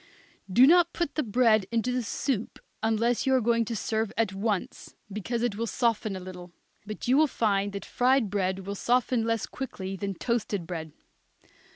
Do 0.51 0.65
not 0.65 0.93
put 0.93 1.13
the 1.13 1.21
bread 1.21 1.67
into 1.71 1.91
the 1.91 2.01
soup 2.01 2.57
unless 2.81 3.27
you 3.27 3.35
are 3.35 3.39
going 3.39 3.65
to 3.65 3.75
serve 3.75 4.11
at 4.17 4.33
once, 4.33 4.95
because 5.13 5.43
it 5.43 5.55
will 5.57 5.67
soften 5.67 6.15
a 6.15 6.19
little; 6.19 6.51
but 6.87 7.07
you 7.07 7.15
will 7.17 7.27
find 7.27 7.71
that 7.73 7.85
fried 7.85 8.31
bread 8.31 8.65
will 8.65 8.73
soften 8.73 9.25
less 9.25 9.45
quickly 9.45 9.95
than 9.95 10.15
toasted 10.15 10.65
bread. 10.65 10.91